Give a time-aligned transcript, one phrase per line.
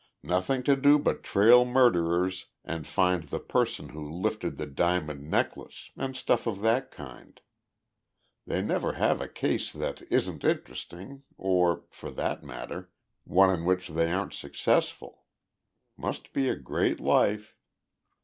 [0.23, 5.91] "Nothing to do but trail murderers and find the person who lifted the diamond necklace
[5.95, 7.39] and stuff of that kind.
[8.47, 12.89] They never have a case that isn't interesting or, for that matter,
[13.25, 15.25] one in which they aren't successful.
[15.97, 17.55] Must be a great life!"